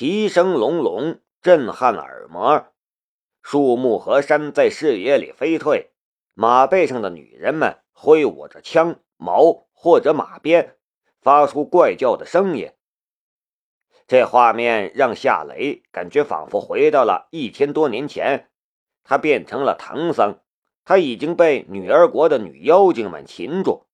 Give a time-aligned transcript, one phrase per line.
[0.00, 2.68] 蹄声隆隆，震撼耳膜。
[3.42, 5.90] 树木和山在视野里飞退，
[6.32, 10.78] 马背上的女人们挥舞着枪、矛或者马鞭，
[11.20, 12.72] 发出怪叫的声音。
[14.06, 18.48] 这画面让夏雷感觉仿佛回到了一千多年前，
[19.04, 20.40] 他变成了唐僧，
[20.82, 23.84] 他已经被女儿国的女妖精们擒住，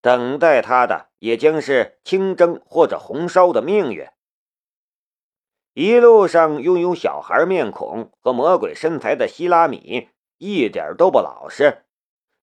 [0.00, 4.04] 等待他的也将是清蒸或者红烧的命运。
[5.74, 11.82] 一路上拥有小孩面孔和魔鬼身材的希拉米一点都不老实，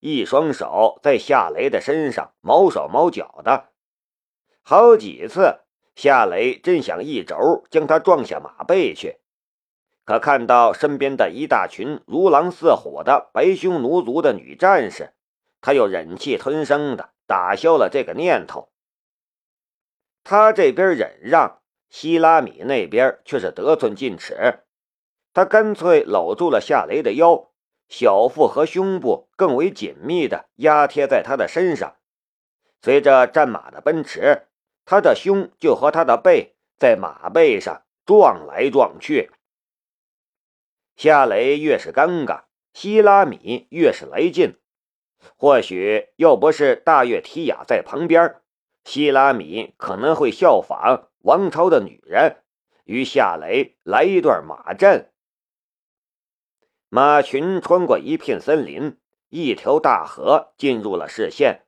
[0.01, 3.69] 一双手在夏雷的身上毛手毛脚的，
[4.61, 5.61] 好几次
[5.95, 9.21] 夏雷真想一肘将他撞下马背去，
[10.03, 15.13] 可看到身边的一大群如狼似虎的白匈奴族的女战士，
[15.61, 18.73] 他又忍气吞声的打消了这个念头。
[20.21, 21.60] 他这边忍让。
[21.91, 24.61] 希拉米那边却是得寸进尺，
[25.33, 27.51] 他干脆搂住了夏雷的腰，
[27.89, 31.97] 小腹和胸部更为紧密地压贴在他的身上。
[32.81, 34.47] 随着战马的奔驰，
[34.85, 39.29] 他的胸就和他的背在马背上撞来撞去。
[40.95, 44.57] 夏雷越是尴尬，希拉米越是来劲。
[45.35, 48.41] 或许要不是大月提雅在旁边，
[48.85, 51.09] 希拉米可能会效仿。
[51.23, 52.43] 王超的女人
[52.83, 55.11] 与夏雷来一段马阵。
[56.89, 61.65] 马群穿过一片森林，一条大河进入了视线。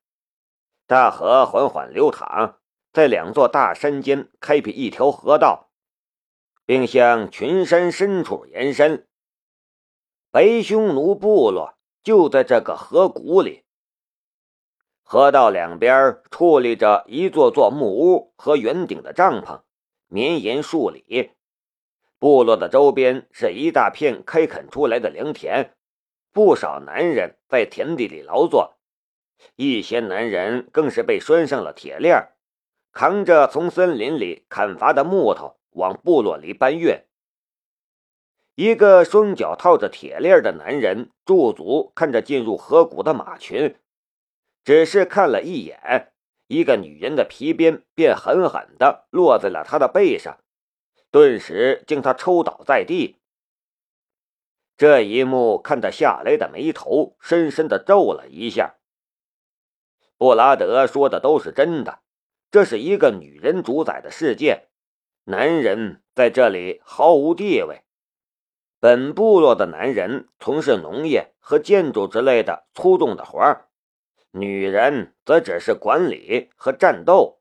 [0.86, 2.60] 大河缓缓流淌，
[2.92, 5.70] 在两座大山间开辟一条河道，
[6.66, 9.08] 并向群山深处延伸。
[10.30, 13.64] 白匈奴部落就在这个河谷里。
[15.14, 19.62] 河道两边矗立着一座座木屋和圆顶的帐篷，
[20.08, 21.34] 绵延数里。
[22.18, 25.76] 部落的周边是一大片开垦出来的良田，
[26.32, 28.74] 不少男人在田地里劳作，
[29.56, 32.30] 一些男人更是被拴上了铁链，
[32.92, 36.92] 扛着从森林里砍伐的木头往部落里搬运。
[38.56, 43.76] 一个双脚套着铁链的男人驻足看着进入河谷的马群。
[44.64, 46.14] 只是看了一眼，
[46.48, 50.40] 一个女人的皮鞭便狠狠地落在了他的背上，
[51.12, 53.18] 顿时将他抽倒在地。
[54.78, 58.76] 这一幕看得夏雷的眉头深深的皱了一下。
[60.18, 62.00] 布拉德说的都是真的，
[62.50, 64.70] 这是一个女人主宰的世界，
[65.26, 67.84] 男人在这里毫无地位。
[68.80, 73.70] 本部落的男人从事农业和建筑之类的粗重的活儿。
[74.36, 77.40] 女人则只是管理和战斗。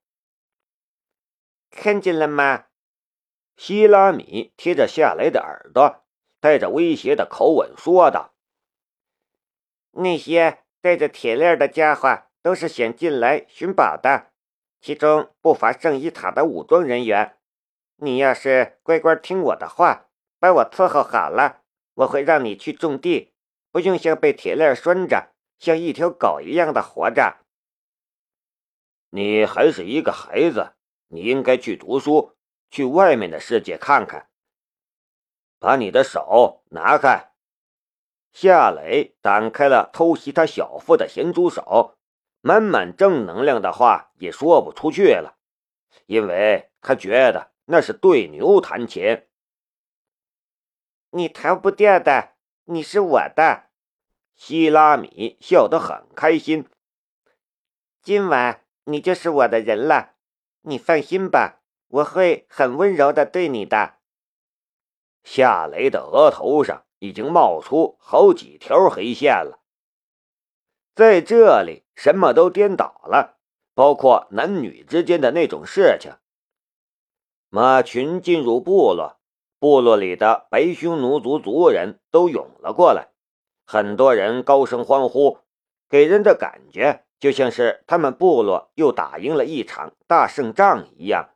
[1.71, 2.67] 看见了吗？
[3.57, 6.05] 希拉米贴着夏雷的耳朵，
[6.39, 8.35] 带着威胁的口吻说道
[9.93, 14.33] ：“那些带着铁链的家伙都是想进来寻宝的，
[14.79, 17.39] 其中不乏圣伊塔的武装人员。
[17.97, 21.63] 你要是乖乖听我的话，把我伺候好了，
[21.95, 23.33] 我会让你去种地，
[23.71, 25.31] 不用像被铁链拴着。”
[25.62, 27.37] 像一条狗一样的活着。
[29.11, 30.73] 你还是一个孩子，
[31.06, 32.37] 你应该去读书，
[32.69, 34.28] 去外面的世界看看。
[35.61, 37.33] 把你的手拿开！
[38.33, 41.97] 夏磊打开了偷袭他小腹的咸猪手，
[42.41, 45.39] 满满正能量的话也说不出去了，
[46.06, 49.29] 因为他觉得那是对牛弹琴。
[51.11, 52.34] 你逃不掉的，
[52.65, 53.69] 你是我的。
[54.34, 56.66] 希拉米笑得很开心。
[58.03, 60.15] 今晚你就是我的人了，
[60.62, 63.98] 你放心吧，我会很温柔的对你的。
[65.22, 69.60] 夏雷的额头上已经冒出好几条黑线了。
[70.94, 73.38] 在这里，什么都颠倒了，
[73.72, 76.16] 包括男女之间的那种事情。
[77.49, 79.20] 马群进入部落，
[79.61, 83.12] 部落里的白匈奴族族人都涌了过来。
[83.64, 85.38] 很多人高声欢呼，
[85.88, 91.31] 给人的感觉就像是他们部落又打赢了一场大胜仗一样。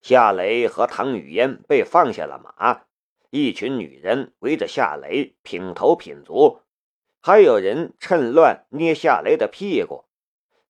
[0.00, 2.82] 夏雷和唐雨嫣被放下了马，
[3.30, 6.60] 一群女人围着夏雷品头品足，
[7.20, 10.04] 还有人趁乱捏夏雷的屁股，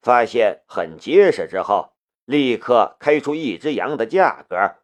[0.00, 1.94] 发现很结实之后，
[2.24, 4.76] 立刻开出一只羊的价格，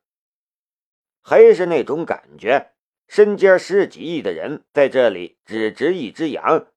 [1.23, 2.73] 还是那种感觉。
[3.11, 6.69] 身家十几亿的人在这里只值一只羊，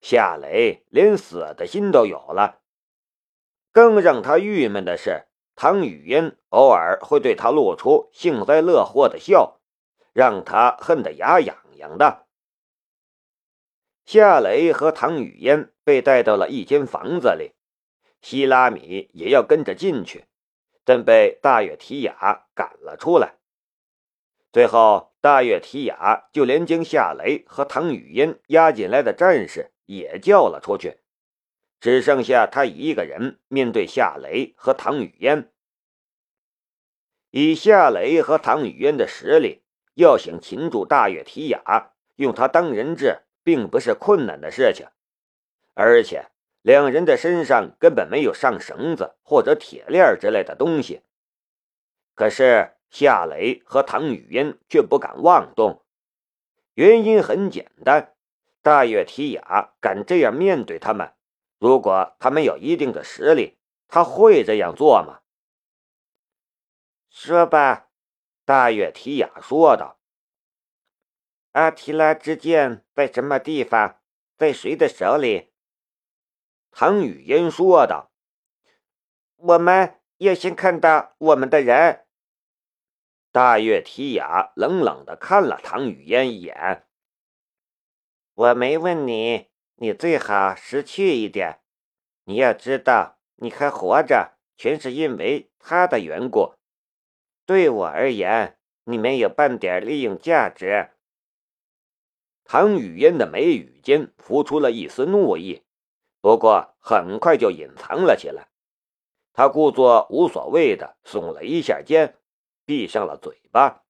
[0.00, 2.62] 夏雷连死的心都有了。
[3.70, 9.60] 更让他郁闷的是，唐雨嫣偶尔会对他露出幸灾乐祸的笑，
[10.14, 12.24] 让他恨得牙痒痒的。
[14.06, 17.52] 夏雷和唐雨嫣被带到了一间房子里，
[18.22, 20.24] 希拉米也要跟着进去，
[20.86, 23.37] 但被大月提雅赶了出来。
[24.58, 30.98] 最后，大月提雅就连将夏雷和唐雨嫣押进来的战士也叫了出去。
[31.78, 35.52] 只剩下他一个人面对夏雷和唐雨嫣。
[37.30, 39.62] 以夏雷和唐雨嫣的实力，
[39.94, 44.88] 要想擒住大月提雅，用他当人质，并不是困难的事情。
[45.74, 46.32] 而且
[46.62, 51.02] 两人的身上根本没有上绳子或者铁链之类的东西。
[52.16, 55.84] 可是夏雷和唐雨嫣却不敢妄动，
[56.74, 58.14] 原因很简单：
[58.62, 61.14] 大月提雅敢这样面对他们。
[61.58, 63.58] 如果他们有一定的实力，
[63.88, 65.20] 他会这样做吗？
[67.10, 67.88] 说吧，
[68.44, 69.98] 大月提雅说道。
[71.52, 74.00] 阿提拉之剑在什么地方？
[74.36, 75.50] 在谁的手里？
[76.70, 78.12] 唐雨嫣说道。
[79.36, 82.04] 我们要先看到我们的人。
[83.30, 86.86] 大月提雅冷冷的看了唐雨嫣一眼。
[88.34, 89.48] 我没问你。
[89.80, 91.60] 你最好识趣一点。
[92.24, 96.54] 你要知道，你还活着，全是因为他的缘故。
[97.46, 100.90] 对我而言，你没有半点利用价值。
[102.42, 105.62] 唐雨嫣的眉宇间浮出了一丝怒意，
[106.20, 108.48] 不过很快就隐藏了起来。
[109.32, 112.17] 他故作无所谓的耸了一下肩，
[112.68, 113.86] 闭上了嘴巴。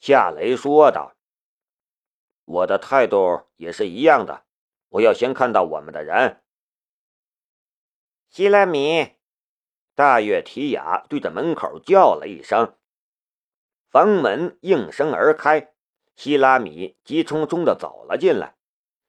[0.00, 1.16] 夏雷说道。
[2.44, 4.44] 我的态度也是一样的，
[4.90, 6.42] 我要先看到我们的人。
[8.28, 9.14] 希拉米，
[9.94, 12.76] 大月提雅对着门口叫了一声，
[13.88, 15.72] 房门应声而开，
[16.16, 18.58] 希拉米急匆匆的走了进来，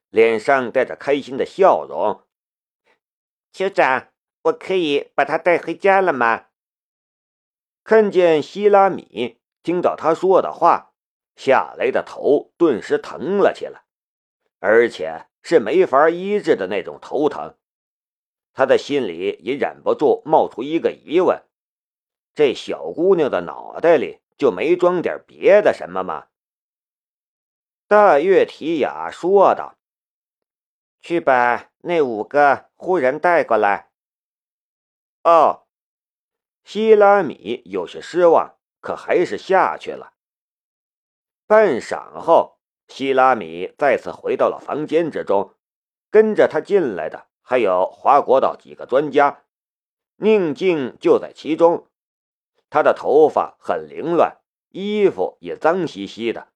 [0.07, 2.25] 脸上带着开心的笑容。
[3.51, 4.13] 酋长，
[4.43, 6.46] 我可以把他带回家了吗？
[7.87, 10.91] 看见希拉米，听到他说的话。
[11.37, 13.85] 夏雷的头顿时疼了起来，
[14.59, 17.55] 而且是没法医治的那种头疼。
[18.51, 21.41] 他的心里也忍不住冒出一个疑问：
[22.35, 26.27] 这小姑娘的脑袋里就没装点别的什么吗？
[27.87, 29.77] 大月提雅说道
[30.99, 33.91] ：“去把那五个忽人带过来。”
[35.23, 35.66] 哦，
[36.67, 40.11] 希拉米有些失望，可还是下去了。
[41.47, 42.57] 半晌后，
[42.89, 45.55] 希拉米再次回到了房间之中，
[46.11, 49.45] 跟着他进来的还有华国岛几个专家，
[50.17, 51.87] 宁静就在其中。
[52.69, 54.41] 他的头发很凌乱，
[54.71, 56.49] 衣服也脏兮兮的，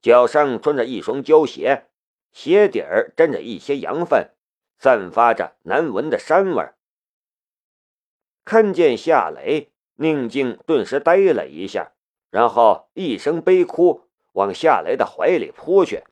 [0.00, 1.90] 脚上穿着一双胶鞋，
[2.32, 4.30] 鞋底儿沾着一些羊粪，
[4.78, 6.72] 散发着难闻的膻味。
[8.44, 11.92] 看见夏雷，宁静顿时呆了一下，
[12.30, 14.08] 然后一声悲哭。
[14.32, 16.04] 往夏雷的怀里扑去，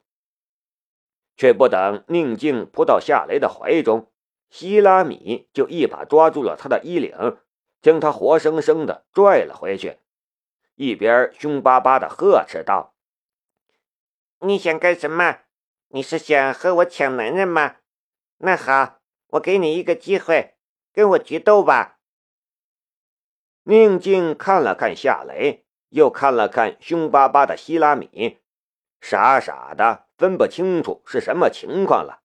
[1.39, 4.13] 却不等宁静扑到夏雷的怀中，
[4.51, 7.39] 希拉米就一把抓住了他的衣领，
[7.81, 9.97] 将他活生生的拽了回去，
[10.75, 12.93] 一边凶巴巴的呵斥道
[14.41, 15.39] ：“你想干什么？
[15.89, 17.77] 你是想和我抢男人吗？
[18.37, 20.57] 那好，我给你一个机会，
[20.93, 22.00] 跟我决斗吧。”
[23.65, 25.65] 宁静看了看夏雷。
[25.91, 28.39] 又看了看凶巴巴的希拉米，
[29.01, 32.23] 傻傻的分不清楚是什么情况了。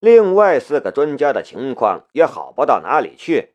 [0.00, 3.54] 另外四个专家的情况也好不到哪里去，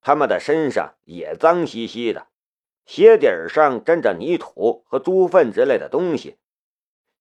[0.00, 2.28] 他们的身上也脏兮兮的，
[2.86, 6.38] 鞋底上沾着泥土和猪粪之类的东西，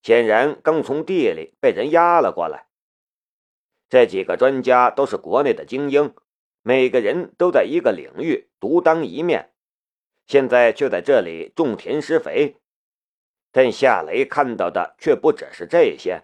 [0.01, 2.67] 显然刚从地里被人压了过来。
[3.89, 6.15] 这几个专家都是国内的精英，
[6.63, 9.51] 每个人都在一个领域独当一面。
[10.25, 12.55] 现在却在这里种田施肥，
[13.51, 16.23] 但夏雷看到的却不只是这些。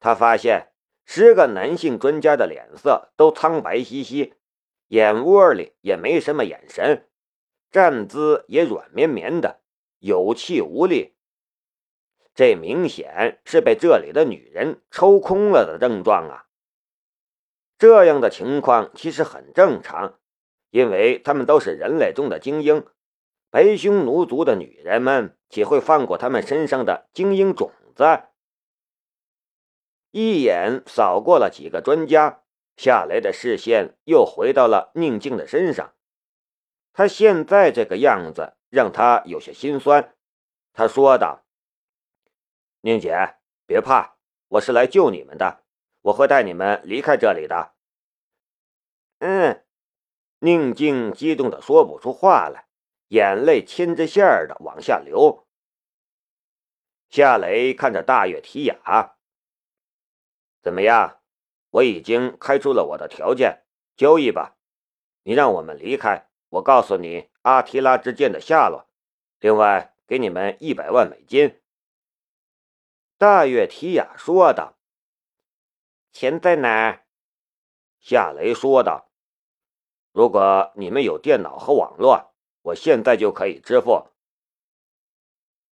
[0.00, 0.72] 他发现
[1.06, 4.34] 十个男性专家的脸色都苍白兮兮，
[4.88, 7.08] 眼窝里也没什么眼神，
[7.70, 9.60] 站姿也软绵绵的，
[10.00, 11.14] 有气无力。
[12.34, 16.46] 这明显是被这里的女人抽空了的症状啊！
[17.82, 20.16] 这样的情况其实很正常，
[20.70, 22.86] 因为他们都是人类中的精英。
[23.50, 28.04] 白匈奴族的女人们岂会放过他们身上的精英种子？
[30.12, 32.44] 一眼扫过了几个专家，
[32.76, 35.92] 夏雷的视线又回到了宁静的身上。
[36.92, 40.14] 他现在这个样子让他有些心酸。
[40.72, 41.42] 他说道
[42.82, 43.34] ：“宁姐，
[43.66, 44.14] 别怕，
[44.50, 45.64] 我是来救你们的，
[46.02, 47.74] 我会带你们离开这里的。”
[49.18, 49.64] 嗯，
[50.40, 52.66] 宁静激动的说不出话来，
[53.08, 55.46] 眼泪牵着线儿的往下流。
[57.08, 59.16] 夏雷看着大月提雅
[60.60, 61.20] ：“怎么样？
[61.70, 63.64] 我已经开出了我的条件，
[63.96, 64.56] 交易吧。
[65.22, 68.88] 你让我们离开，我告诉你阿提拉之剑的下落。
[69.38, 71.62] 另外，给你们一百万美金。”
[73.16, 74.76] 大月提雅说道。
[76.12, 77.06] “钱在哪儿？”
[77.98, 79.10] 夏雷说道
[80.12, 84.08] ：“如果你们有电脑和网络，我现在就可以支付。”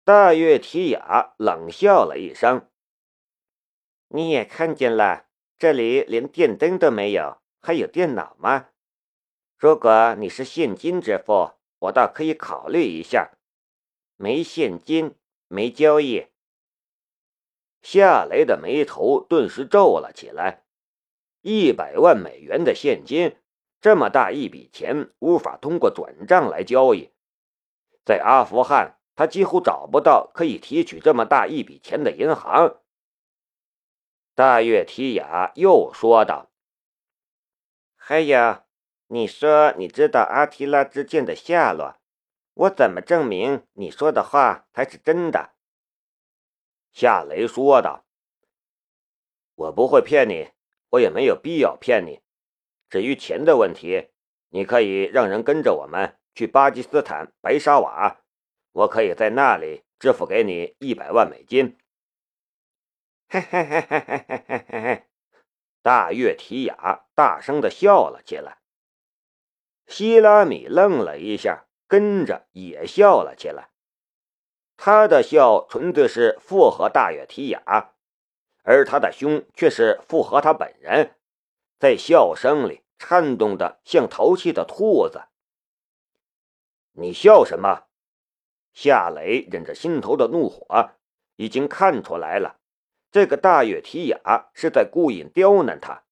[0.04, 2.68] 大月提雅冷笑了一声
[4.08, 5.26] ：“你也看见了，
[5.58, 8.70] 这里连电灯都没有，还有电脑吗？
[9.56, 13.32] 如果你是现金支付，我倒可以考虑一下。
[14.16, 15.16] 没现金，
[15.48, 16.26] 没交易。”
[17.82, 20.64] 夏雷的眉头顿时皱了起来。
[21.40, 23.36] 一百万美元的现金，
[23.80, 27.10] 这么大一笔钱，无法通过转账来交易，
[28.04, 28.96] 在阿富汗。
[29.16, 32.80] 他几乎找不到可以提取这么大一笔钱的银行。
[34.34, 36.50] 大月提雅又说道
[37.96, 38.62] ：“还有，
[39.08, 41.96] 你说你知道阿提拉之剑的下落，
[42.54, 45.50] 我怎么证明你说的话才是真的？”
[46.92, 48.04] 夏雷说道
[49.54, 50.50] ：“我不会骗你，
[50.90, 52.20] 我也没有必要骗你。
[52.88, 54.10] 至于钱的问题，
[54.48, 58.18] 你可以让人跟着我们去巴基斯坦白沙瓦。”
[58.72, 61.76] 我可以在那里支付给你一百万美金。
[63.28, 65.04] 嘿嘿嘿嘿嘿嘿嘿嘿嘿！
[65.82, 68.58] 大月提雅大声的笑了起来。
[69.88, 73.69] 希拉米愣了一下，跟着也笑了起来。
[74.82, 77.92] 他的笑纯粹是附和大月提雅，
[78.62, 81.16] 而他的胸却是附和他本人，
[81.78, 85.24] 在笑声里颤动的像淘气的兔子。
[86.92, 87.88] 你笑什么？
[88.72, 90.92] 夏雷忍着心头的怒火，
[91.36, 92.56] 已经看出来了，
[93.10, 96.04] 这个大月提雅是在故意刁难他。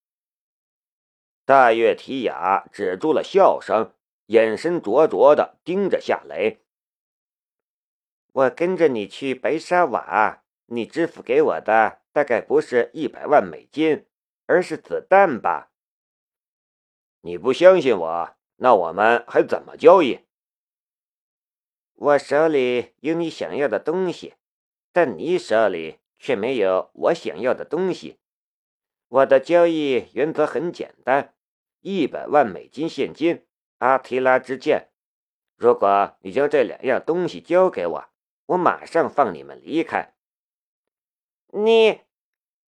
[1.46, 3.94] 大月提雅止住了笑声，
[4.26, 6.60] 眼神灼灼的盯着夏雷
[8.38, 14.06] ：“我跟着你去白沙瓦，你支付给我的大概不是一百万美金，
[14.46, 15.72] 而是子弹吧？
[17.22, 20.20] 你不相信我，那我们还怎么交易？”
[21.94, 24.34] 我手里有你想要的东西，
[24.92, 28.20] 但你手里却没有我想要的东西。
[29.08, 31.34] 我的交易原则很简单：
[31.80, 33.44] 一百万美金现金，
[33.78, 34.90] 阿提拉之剑。
[35.56, 38.08] 如果你将这两样东西交给我，
[38.48, 40.14] 我马上放你们离开。
[41.48, 42.00] 你，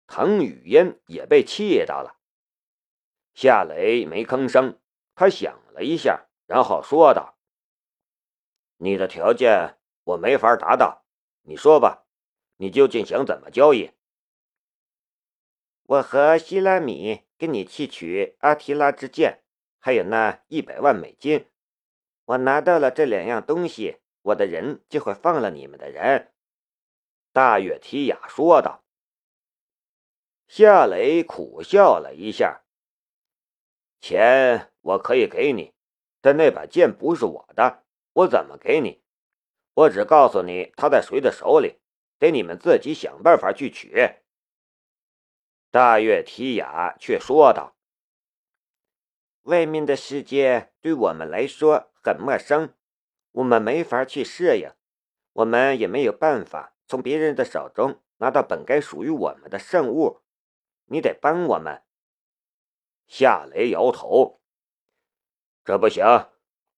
[0.08, 2.20] 唐雨嫣也被气到了。
[3.34, 4.78] 夏雷没吭声，
[5.16, 7.38] 他想了一下，然后说道。
[8.76, 11.06] 你的条件我没法达到，
[11.44, 12.06] 你说吧，
[12.58, 13.92] 你究竟想怎么交易？
[15.84, 19.44] 我和希拉米跟你去取阿提拉之剑，
[19.80, 21.48] 还有那一百万美金。
[22.26, 26.34] 我拿到了这两样东西，我的人就会放了你们的人。”
[27.32, 28.84] 大月提雅说道。
[30.48, 32.64] 夏雷苦笑了一下
[34.02, 35.76] ：“钱我可以给你，
[36.22, 37.84] 但那把剑不是我的。”
[38.14, 39.04] 我怎么给你？
[39.76, 41.80] 我只告诉你他在谁的手里，
[42.18, 44.16] 得你们自己想办法去取。
[45.70, 47.78] 大月提雅却说道
[49.44, 52.74] ：“外面的世界对我们来说很陌生，
[53.32, 54.72] 我们没法去适应，
[55.34, 60.22] 我们也没有办法从别人的手中拿到本该属于我们的圣物。
[60.86, 61.84] 你得帮我们。”
[63.08, 64.42] 夏雷摇头
[65.66, 66.04] ：“这不行。”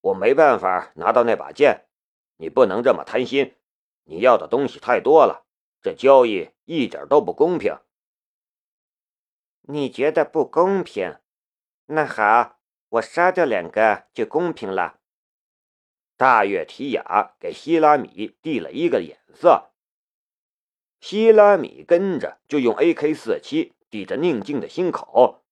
[0.02, 1.86] 我没办法拿到那把剑，
[2.38, 3.54] 你不能这么贪心。
[4.02, 5.46] 你要的东西太多了，
[5.80, 7.78] 这交易一点都不公平。
[9.60, 11.20] 你觉得不公平？
[11.86, 14.98] 那好，我杀掉两个就公平了。
[16.16, 19.70] 大月提雅给希拉米递了一个眼色，
[21.00, 25.44] 希拉米跟着就用 AK 四七抵着宁静的心口。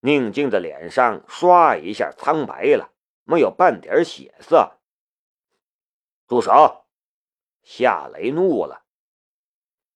[0.00, 2.92] 宁静的脸上唰一下苍白了。
[3.28, 4.78] 没有半点血色。
[6.28, 6.86] 住手！
[7.64, 8.84] 夏雷怒了。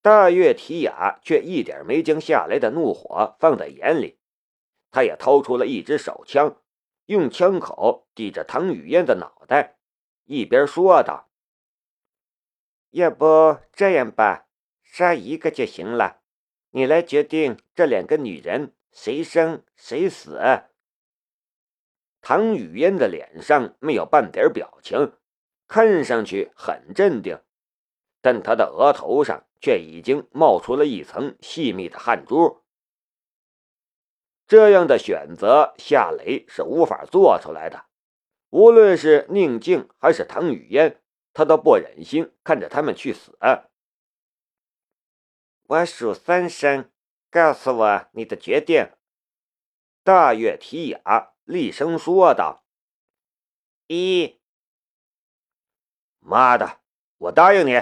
[0.02, 4.18] 大月提雅却一点没将夏雷的怒火放在眼里，
[4.90, 6.59] 他也掏出了一支手枪，
[7.10, 9.78] 用枪口抵着唐雨嫣的脑袋，
[10.26, 11.28] 一边说道
[12.90, 14.46] ：“要不这样吧，
[14.84, 16.20] 杀一个就行了，
[16.70, 20.38] 你来决定这两个女人谁生谁死。”
[22.22, 25.14] 唐雨嫣的脸上没有半点表情，
[25.66, 27.40] 看上去很镇定，
[28.20, 32.62] 但她的额头上却已经冒出了一层细密的汗珠。
[34.50, 37.86] 这样的选择，夏雷是无法做出来的。
[38.48, 41.00] 无论是宁静还是唐雨嫣，
[41.32, 43.38] 他都不忍心看着他们去死。
[45.68, 46.90] 我数三声，
[47.30, 48.90] 告诉我你的决定。
[50.02, 52.64] 大月提雅厉声说道
[53.86, 54.40] ：“一。”
[56.18, 56.80] 妈的，
[57.18, 57.80] 我答应你。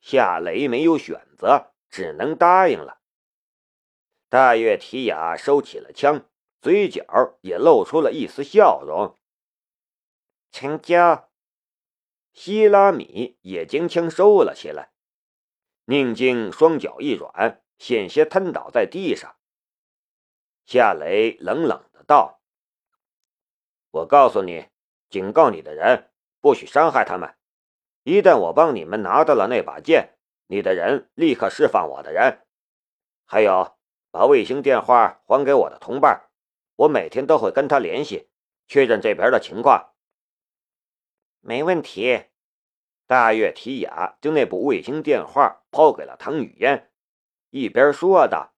[0.00, 3.00] 夏雷没有选择，只能答应了。
[4.36, 6.28] 大月提雅收起了枪，
[6.60, 9.18] 嘴角也露出了一丝笑容。
[10.52, 11.30] 成交。
[12.34, 14.92] 希拉米也将枪收了起来。
[15.86, 19.36] 宁静双脚一软，险些瘫倒在地上。
[20.66, 22.42] 夏雷冷冷的道
[23.90, 24.66] ：“我告诉你，
[25.08, 26.10] 警告你的人，
[26.42, 27.34] 不许伤害他们。
[28.02, 32.46] 一旦我帮你们拿到了那把剑，你的人立刻释放我的人。
[33.24, 33.74] 还有。”
[34.16, 36.30] 把卫星电话还给我的同伴，
[36.76, 38.30] 我每天都会跟他联系，
[38.66, 39.92] 确认这边的情况。
[41.40, 42.24] 没问题。
[43.06, 46.90] 大月提雅将那部卫星电话抛给了唐雨嫣，
[47.50, 48.54] 一边说道：“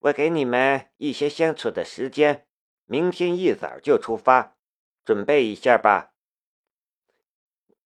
[0.00, 2.48] 我给你们一些相处的时间，
[2.86, 4.56] 明天一早就出发，
[5.04, 6.12] 准备一下吧。”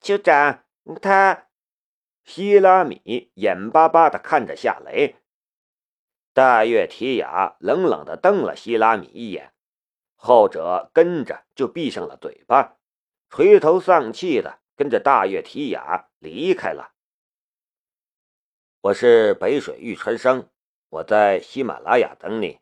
[0.01, 0.65] 酋长，
[1.03, 1.49] 他……
[2.25, 5.17] 希拉米眼巴巴的看着夏雷。
[6.37, 9.55] 大月提雅冷冷地瞪了希拉米一眼，
[10.17, 12.77] 后者跟着就闭上了嘴巴，
[13.31, 16.93] 垂头丧气的跟着大月提雅离开了。
[18.83, 20.51] 我是北水玉川生，
[20.91, 22.61] 我在喜马拉雅等你。